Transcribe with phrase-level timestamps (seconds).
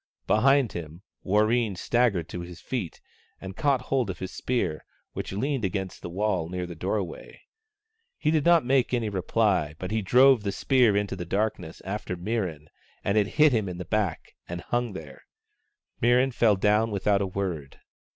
[0.25, 2.99] Behind him, Warreen staggered to his feet
[3.39, 7.39] and caught hold of his spear, which leaned against the wall near the doorway.
[8.17, 12.17] He did not make any reply, but he drove the spear into the darkness after
[12.17, 12.69] Mirran,
[13.03, 15.21] and it hit him in the back and hung there.
[16.01, 17.79] Mirran fell down without a word.